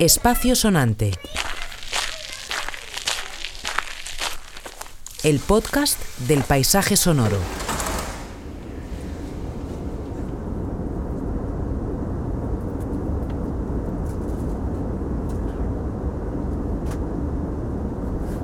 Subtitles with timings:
[0.00, 1.12] Espacio Sonante.
[5.22, 7.38] El podcast del paisaje sonoro.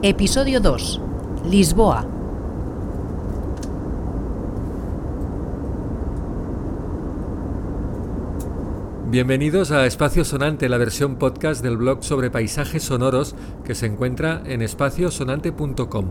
[0.02, 1.00] Episodio 2.
[1.46, 2.20] Lisboa.
[9.10, 14.41] Bienvenidos a Espacio Sonante, la versión podcast del blog sobre paisajes sonoros que se encuentra
[14.46, 16.06] en espaciosonante.com.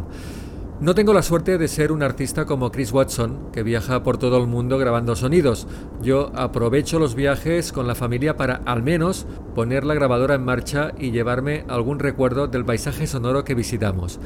[0.82, 4.38] No tengo la suerte de ser un artista como Chris Watson, que viaja por todo
[4.38, 5.66] el mundo grabando sonidos.
[6.02, 10.92] Yo aprovecho los viajes con la familia para al menos poner la grabadora en marcha
[11.00, 14.20] y llevarme algún recuerdo del paisaje sonoro que visitamos.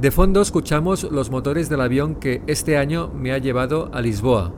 [0.00, 4.52] De fondo escuchamos los motores del avión que este año me ha llevado a Lisboa,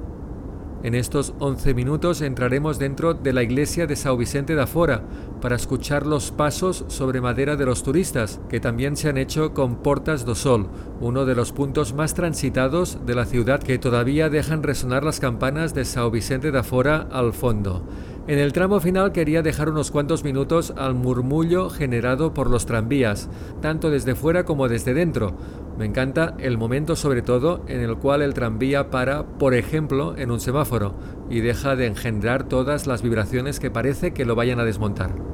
[0.85, 5.03] en estos 11 minutos entraremos dentro de la iglesia de São Vicente da Fora
[5.41, 9.77] para escuchar los pasos sobre madera de los turistas, que también se han hecho con
[9.77, 10.69] Portas do Sol,
[11.01, 15.73] uno de los puntos más transitados de la ciudad que todavía dejan resonar las campanas
[15.73, 17.83] de São Vicente da Fora al fondo.
[18.27, 23.29] En el tramo final quería dejar unos cuantos minutos al murmullo generado por los tranvías,
[23.61, 25.35] tanto desde fuera como desde dentro.
[25.77, 30.31] Me encanta el momento sobre todo en el cual el tranvía para, por ejemplo, en
[30.31, 30.95] un semáforo
[31.29, 35.34] y deja de engendrar todas las vibraciones que parece que lo vayan a desmontar.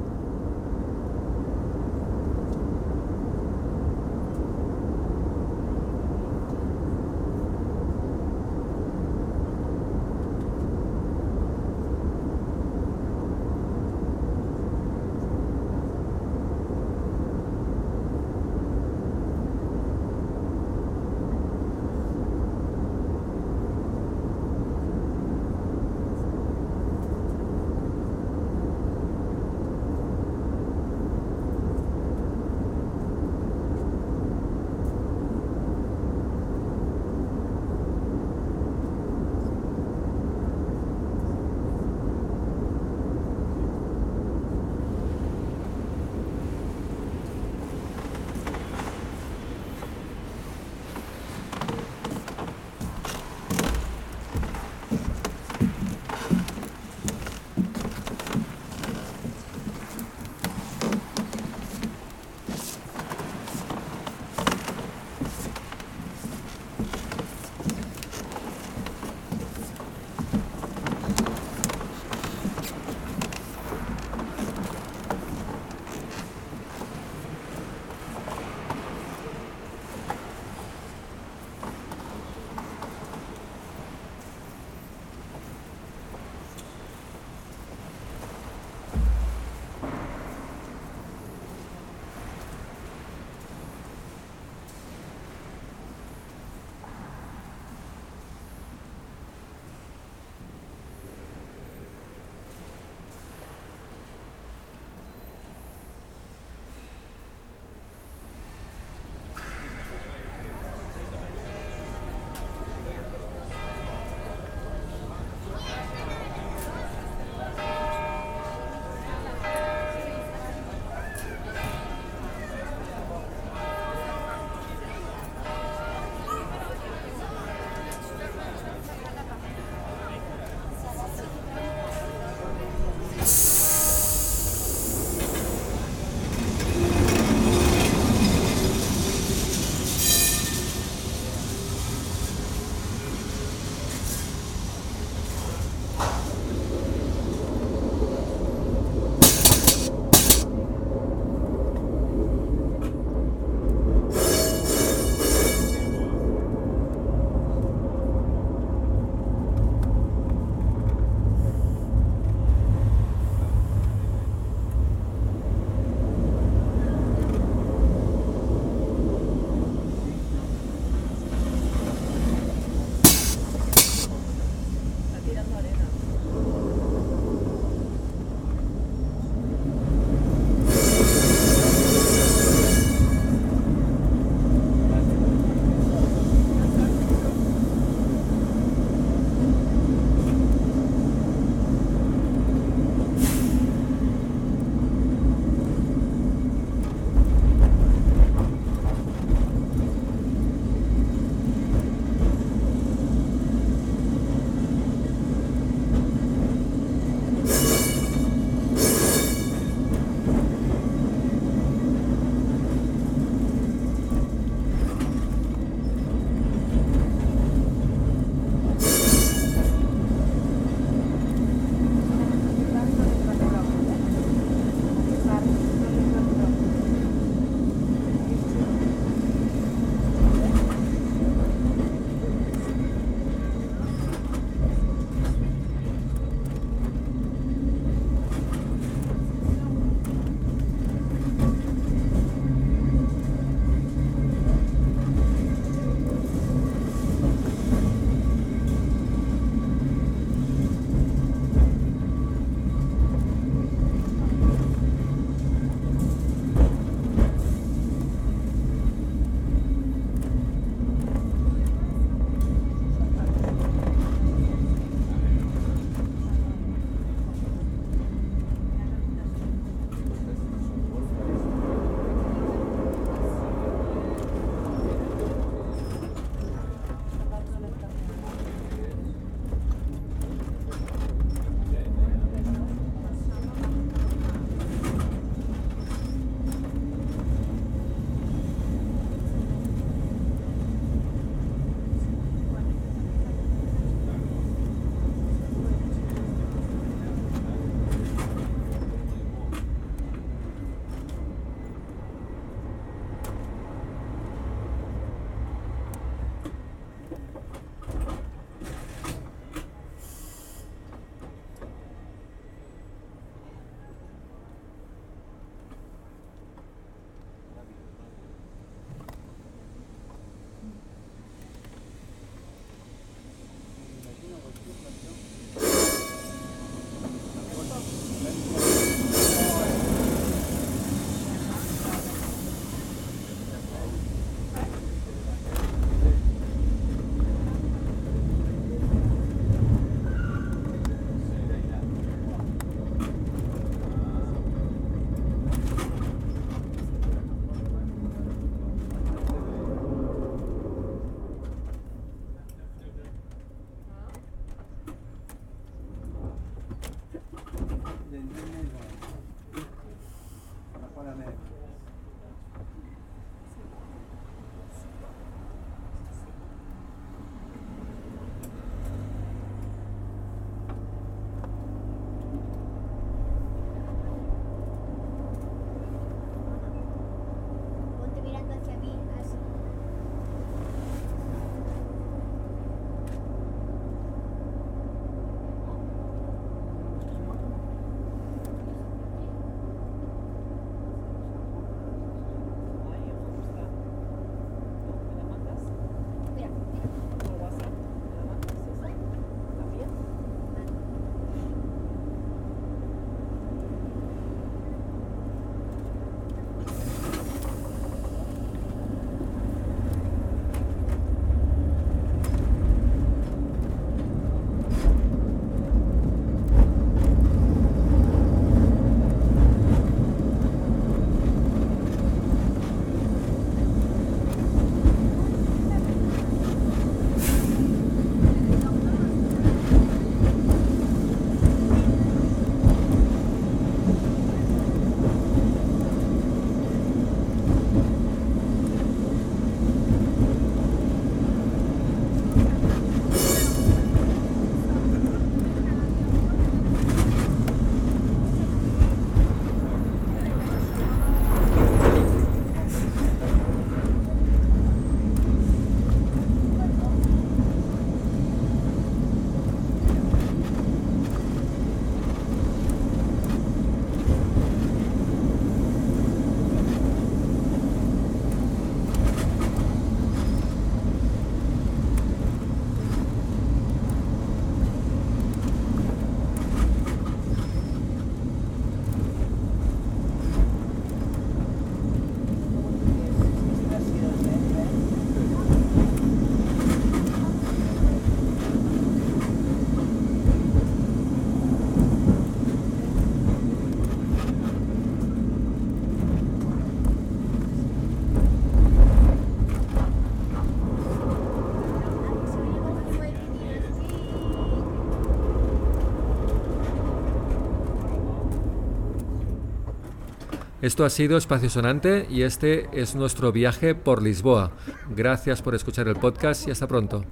[510.61, 514.51] Esto ha sido Espacio Sonante y este es nuestro viaje por Lisboa.
[514.95, 517.03] Gracias por escuchar el podcast y hasta pronto.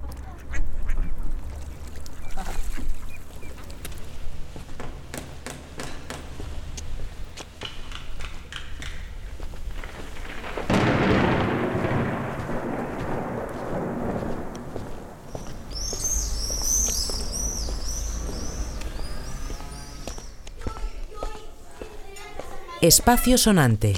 [22.82, 23.92] Espacio Sonante.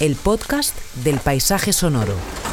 [0.00, 2.43] El podcast del paisaje sonoro.